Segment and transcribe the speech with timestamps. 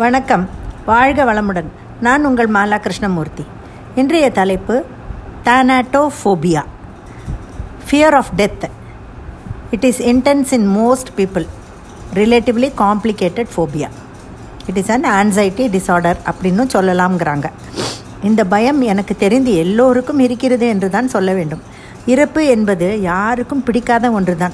[0.00, 0.48] வணக்கம்.
[0.86, 1.68] வாழ்க வளமுடன்.
[2.00, 3.44] நான் உங்கள் மாலா கிருஷ்ணமூர்த்தி
[3.94, 4.84] இன்றைய தலைப்பு
[5.44, 6.62] thanatophobia
[7.86, 8.66] fear of death
[9.70, 11.46] it is intense in most people
[12.14, 13.88] relatively complicated phobia
[14.66, 17.50] it is an anxiety disorder அப்படின்னு சொல்லலாம்ங்கிறாங்க.
[18.22, 21.62] இந்த பயம் எனக்கு தெரிந்து எல்லோருக்கும் இருக்கிறது என்று தான் சொல்ல வேண்டும்.
[22.06, 24.52] இறப்பு என்பது யாருக்கும் பிடிக்காத ஒன்று தான்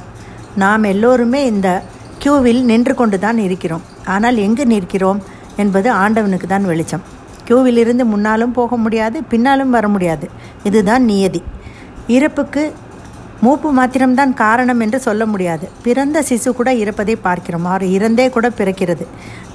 [0.55, 1.83] நாம் எல்லோருமே இந்த
[2.23, 3.85] கியூவில் நின்று கொண்டு தான் இருக்கிறோம்.
[4.15, 5.21] ஆனால் எங்கு நிற்கிறோம்
[5.63, 7.05] என்பது ஆண்டவனுக்கு தான் வெளிச்சம்.
[7.49, 10.27] கியூவில் இருந்து முன்னாலும் போக முடியாது பின்னாலும் வர முடியாது.
[10.69, 11.43] இதுதான் நியதி.
[12.17, 12.63] இறப்புக்கு
[13.45, 15.67] மூப்பு மாத்திரம்தான் காரணம் என்று சொல்ல முடியாது.
[15.83, 17.67] பிறந்த சிசு கூட இறப்பதை பார்க்கிறோம்.
[17.71, 19.07] அவர் இறந்தே கூட பிறக்கிறது.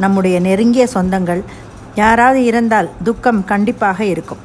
[0.03, 1.41] நம்முடைய நெருங்கிய சொந்தங்கள்
[1.95, 4.43] யாராவது இறந்தால் துக்கம் கண்டிப்பாக இருக்கும்.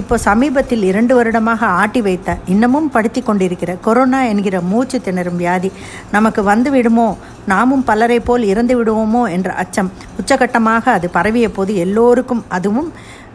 [0.00, 5.70] இப்போ சமீபத்தில் இரண்டு வருடமாக ஆட்டி வைத்த இன்னமும் படுத்தி கொண்டிருக்கிற கொரோனா என்கிற மூச்சு திணறும் வியாதி
[6.16, 7.08] நமக்கு வந்து விடுமோ?
[7.52, 9.90] நாமும் பலரை போல் இறந்து விடுவோமோ என்ற அச்சம்.
[10.20, 12.88] உச்சகட்டமாக அது பரவிய போது எல்லோருக்கும் அதுவும்.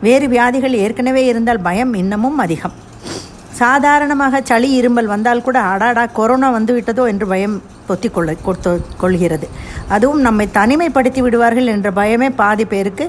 [0.08, 2.76] வேறு வியாதிகள் ஏற்கனவே இருந்தால் பயம் இன்னமும் அதிகம்.
[3.62, 7.56] சாதாரணமாக சளி இருமல் வந்தால் கூட அடாடா கொரோனா வந்து விட்டதோ என்று பயம்
[7.88, 9.48] பொத்தி கொள்ள கொடுத்து கொள்கிறது.
[9.96, 13.08] அதுவும் நம்மை தனிமைப்படுத்தி விடுவார்கள் என்ற பயமே பாதி பேருக்கு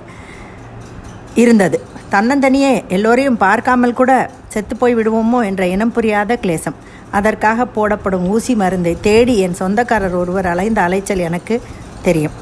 [1.42, 1.78] இருந்தது.
[2.14, 4.12] தன்னந்தனியே எல்லோரையும் பார்க்காமல் கூட
[4.54, 6.76] செத்து போய் விடுவோமோ என்ற இனம் புரியாத கிளேசம்.
[7.18, 11.56] அதற்காக போடப்படும் ஊசி மருந்தை தேடி என் சொந்தக்காரர் ஒருவர் அலைந்த அலைச்சல் எனக்கு
[12.06, 12.38] தெரியும்.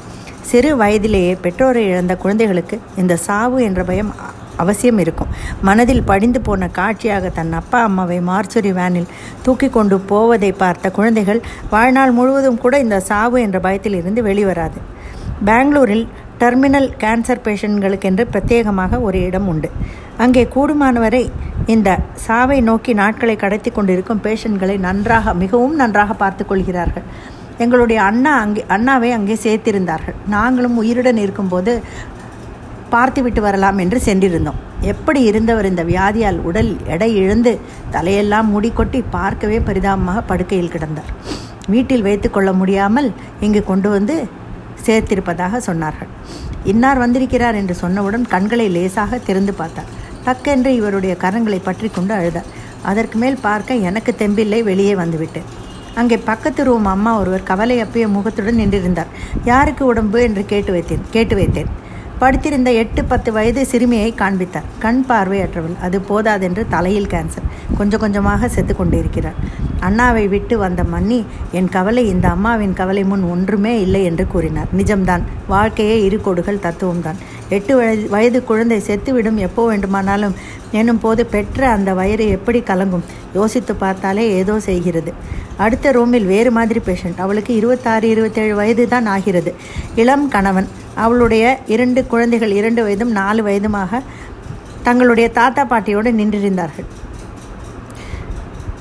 [0.51, 4.11] சிறு வயதிலேயே பெற்றோரை இழந்த குழந்தைகளுக்கு இந்த சாவு என்ற பயம்
[4.63, 5.31] அவசியம் இருக்கும்.
[5.67, 9.07] மனதில் படிந்து போன காட்சியாக தன் அப்பா அம்மாவை மார்ச்சுரி வேனில்
[9.45, 14.79] தூக்கி கொண்டு போவதை பார்த்த குழந்தைகள் வாழ்நாள் முழுவதும் கூட இந்த சாவு என்ற பயத்தில் இருந்து வெளிவராது.
[15.45, 16.05] பெங்களூரில்
[16.39, 19.69] டெர்மினல் கேன்சர் பேஷண்ட்களுக்கென்று பிரத்யேகமாக ஒரு இடம் உண்டு.
[20.21, 21.21] அங்கே கூடுமானவரை
[21.73, 21.89] இந்த
[22.25, 27.05] சாவை நோக்கி நாட்களை கடத்தி கொண்டிருக்கும் பேஷண்ட்களை நன்றாக மிகவும் நன்றாக பார்த்து கொள்கிறார்கள்.
[27.63, 30.17] எங்களுடைய அண்ணா அங்கே அண்ணாவை அங்கே சேர்த்திருந்தார்கள்.
[30.35, 31.73] நாங்களும் உயிருடன் இருக்கும்போது
[32.93, 34.59] பார்த்துவிட்டு வரலாம் என்று சென்றிருந்தோம்.
[34.91, 37.51] எப்படி இருந்தவர் இந்த வியாதியால் உடல் எடை இழந்து
[37.95, 41.11] தலையெல்லாம் மூடிக்கொட்டி பார்க்கவே பரிதாபமாக படுக்கையில் கிடந்தார்.
[41.73, 43.09] வீட்டில் வைத்து கொள்ள முடியாமல்
[43.47, 44.15] இங்கு கொண்டு வந்து
[44.85, 46.11] சேர்த்திருப்பதாக சொன்னார்கள்.
[46.71, 49.91] இன்னார் வந்திருக்கிறார் என்று சொன்னவுடன் கண்களை லேசாக திறந்து பார்த்தார்.
[50.25, 52.49] டக்கென்று இவருடைய கரங்களை பற்றி கொண்டு அழுதார்
[52.91, 55.49] அதற்கு மேல் பார்க்க எனக்கு தெம்பில்லை வெளியே வந்துவிட்டேன்
[55.99, 59.11] அங்கே பக்கத்து ரூம் அம்மா ஒருவர் கவலை அப்பிய முகத்துடன் நின்றிருந்தார்.
[59.51, 61.69] யாருக்கு உடம்பு என்று கேட்டு வைத்தேன் கேட்டு வைத்தேன்.
[62.21, 64.67] படுத்திருந்த எட்டு பத்து வயது சிறுமியை காண்பித்தார்.
[64.83, 65.75] கண் பார்வையற்றவள்.
[65.85, 67.47] அது போதாதென்று தலையில் கேன்சர்
[67.77, 69.39] கொஞ்சம் கொஞ்சமாக செத்து கொண்டிருக்கிறார்
[69.87, 71.19] அண்ணாவை விட்டு வந்த மன்னி
[71.59, 74.69] என் கவலை இந்த அம்மாவின் கவலை முன் ஒன்றுமே இல்லை என்று கூறினார்.
[74.79, 75.23] நிஜம்தான்.
[75.53, 77.19] வாழ்க்கையே இரு கொடுகள் தத்துவம்தான்.
[77.57, 80.35] எட்டு வயது வயது குழந்தை செத்துவிடும் எப்போ வேண்டுமானாலும்
[80.79, 83.05] எனும் போது பெற்ற அந்த வயிறு எப்படி கலங்கும்?
[83.37, 85.11] யோசித்து பார்த்தாலே ஏதோ செய்கிறது.
[85.63, 89.53] அடுத்த ரூமில் வேறு மாதிரி பேஷண்ட் அவளுக்கு இருபத்தாறு இருபத்தேழு வயது தான் ஆகிறது.
[90.03, 90.69] இளம் கணவன்.
[91.05, 94.01] அவளுடைய இரண்டு குழந்தைகள் இரண்டு வயதும் நாலு வயதுமாக
[94.87, 96.87] தங்களுடைய தாத்தா பாட்டியோடு நின்றிருந்தார்கள்.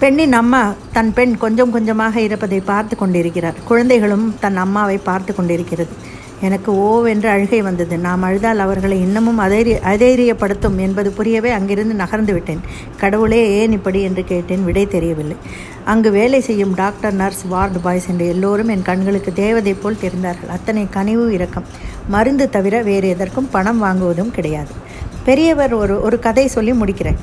[0.01, 0.61] பெண்ணின் அம்மா
[0.95, 3.61] தன் பெண் கொஞ்சம் கொஞ்சமாக இருப்பதை பார்த்து கொண்டிருக்கிறார்.
[3.69, 5.93] குழந்தைகளும் தன் அம்மாவை பார்த்து கொண்டிருக்கிறது.
[6.43, 7.99] எனக்கு ஓவென்று அழுகை வந்தது.
[7.99, 12.61] நாம் அழுதால் அவர்களை இன்னமும் அதைரிய அதைரியப்படுத்தும் என்பது புரியவே அங்கிருந்து நகர்ந்து விட்டேன்.
[12.97, 14.65] கடவுளே ஏன் இப்படி என்று கேட்டேன்.
[14.65, 15.37] விடை தெரியவில்லை.
[15.85, 20.51] அங்கு வேலை செய்யும் டாக்டர் நர்ஸ் வார்டு பாய்ஸ் என்று எல்லோரும் என் கண்களுக்கு தேவதை போல் தெரிந்தார்கள்.
[20.51, 21.65] அத்தனை கனிவு இரக்கம்.
[22.09, 24.71] மருந்து தவிர வேறு எதற்கும் பணம் வாங்குவதும் கிடையாது.
[25.25, 27.19] பெரியவர் ஒரு ஒரு கதை சொல்லி முடிக்கிறேன்.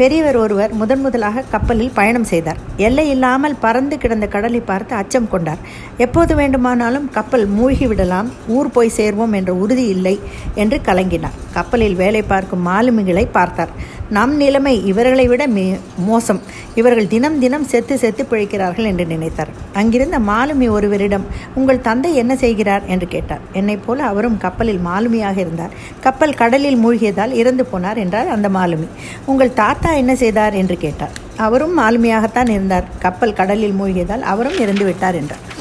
[0.00, 2.60] பெரியவர் ஒருவர் முதன் முதலாக கப்பலில் பயணம் செய்தார்.
[2.86, 5.60] எல்லை இல்லாமல் பறந்து கிடந்த கடலை பார்த்து அச்சம் கொண்டார்.
[6.04, 10.14] எப்போது வேண்டுமானாலும் கப்பல் மூழ்கி விடலாம் ஊர் போய் சேர்வோம் என்ற உறுதி இல்லை
[10.54, 11.36] என்று கலங்கினார்.
[11.52, 13.74] கப்பலில் வேலை பார்க்கும் மாலுமிகளை பார்த்தார்.
[14.10, 16.40] நம் நிலைமை இவர்களை விட மே மோசம்.
[16.74, 19.48] இவர்கள் தினம் தினம் செத்து செத்து பிழைக்கிறார்கள் என்று நினைத்தார்.
[19.72, 22.82] அங்கிருந்த மாலுமி ஒருவரிடம் உங்கள் தந்தை என்ன செய்கிறார்?
[22.86, 23.40] என்று கேட்டார்.
[23.52, 25.70] என்னைப் போல அவரும் கப்பலில் மாலுமியாக இருந்தார்.
[26.00, 28.88] கப்பல் கடலில் மூழ்கியதால் இறந்து போனார் என்றார் அந்த மாலுமி.
[29.26, 30.54] உங்கள் தாத்தா என்ன செய்தார்?
[30.54, 31.10] என்று கேட்டார்.
[31.36, 32.84] அவரும் மாலுமியாகத்தான் இருந்தார்.
[32.98, 35.58] கப்பல் கடலில் மூழ்கியதால் அவரும் இறந்து விட்டார் என்றார்.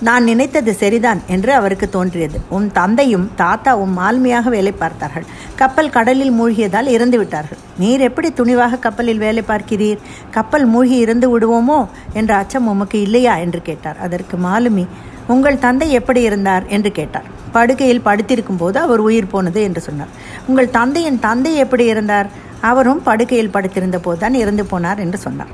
[0.00, 2.40] நான் நினைத்தது சரிதான் என்று அவருக்கு தோன்றியது.
[2.48, 5.24] உன் தந்தையும் தாத்தாவும் மாலுமியாக வேலை பார்த்தார்கள்.
[5.54, 7.58] கப்பல் கடலில் மூழ்கியதால் இறந்து விட்டார்கள்.
[7.78, 9.98] நீர் எப்படி துணிவாக கப்பலில் வேலை பார்க்கிறீர்?
[10.30, 11.86] கப்பல் மூழ்கி இறந்து விடுவோமோ?
[12.12, 13.36] என்ற அச்சம் உமக்கு இல்லையா?
[13.36, 13.98] என்று கேட்டார்.
[13.98, 14.86] அதற்கு மாலுமி
[15.26, 16.66] உங்கள் தந்தை எப்படி இருந்தார்?
[16.66, 17.24] என்று கேட்டார்.
[17.52, 20.08] படுக்கையில் படுத்திருக்கும் போது அவர் உயிர் போனது என்று சொன்னார்.
[20.46, 22.48] உங்கள் தந்தையின் தந்தை எப்படி இருந்தார்?
[22.60, 25.52] அவரும் படுக்கையில் படுத்திருந்த போதுதான் இறந்து போனார் என்று சொன்னார்.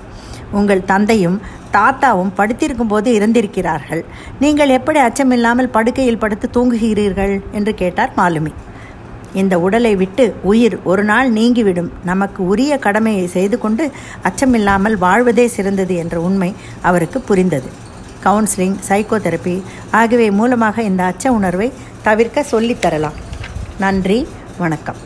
[0.53, 1.41] உங்கள் தந்தையும்
[1.73, 4.05] தாத்தாவும் படுத்திருக்கும் போது இறந்திருக்கிறார்கள்.
[4.41, 7.41] நீங்கள் எப்படி அச்சமில்லாமல் படுக்கையில் படுத்து தூங்குகிறீர்கள்?
[7.53, 8.53] என்று கேட்டார் மாலுமி.
[9.35, 11.93] இந்த உடலை விட்டு உயிர் ஒரு நாள் நீங்கிவிடும்.
[12.05, 13.91] நமக்கு உரிய கடமையை செய்து கொண்டு
[14.23, 17.71] அச்சமில்லாமல் வாழ்வதே சிறந்தது என்ற உண்மை அவருக்கு புரிந்தது.
[18.25, 21.73] கவுன்சிலிங் சைக்கோதெரப்பி ஆகியவை மூலமாக இந்த அச்ச உணர்வை
[22.03, 23.19] தவிர்க்க சொல்லித்தரலாம்.
[23.79, 24.97] நன்றி வணக்கம்.